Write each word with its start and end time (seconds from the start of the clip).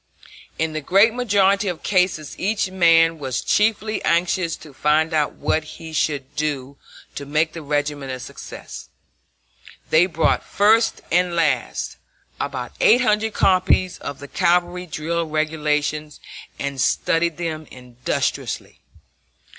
In 0.57 0.73
the 0.73 0.81
great 0.81 1.13
majority 1.13 1.67
of 1.67 1.83
cases 1.83 2.33
each 2.39 2.71
man 2.71 3.19
was 3.19 3.43
chiefly 3.43 4.03
anxious 4.03 4.55
to 4.55 4.73
find 4.73 5.13
out 5.13 5.33
what 5.33 5.63
he 5.77 5.93
should 5.93 6.35
do 6.35 6.77
to 7.13 7.23
make 7.23 7.53
the 7.53 7.61
regiment 7.61 8.11
a 8.11 8.19
success. 8.19 8.89
They 9.91 10.07
bought, 10.07 10.43
first 10.43 11.01
and 11.11 11.35
last, 11.35 11.97
about 12.39 12.71
800 12.81 13.31
copies 13.35 13.99
of 13.99 14.17
the 14.17 14.27
cavalry 14.27 14.87
drill 14.87 15.27
regulations 15.27 16.19
and 16.57 16.81
studied 16.81 17.37
them 17.37 17.67
industriously. 17.69 18.79